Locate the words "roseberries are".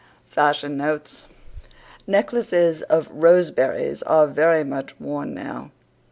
3.11-4.25